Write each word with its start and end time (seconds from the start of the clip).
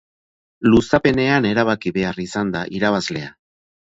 Luzapenean 0.69 1.47
erabaki 1.51 1.93
behar 1.99 2.21
izan 2.25 2.51
da 2.57 2.63
irabazlea. 2.79 3.31